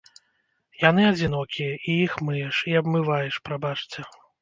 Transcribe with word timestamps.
Яны 0.89 1.03
адзінокія, 1.11 1.71
іх 1.99 2.17
і 2.19 2.27
мыеш, 2.33 2.65
і 2.75 2.77
абмываеш, 2.83 3.33
прабачце. 3.49 4.01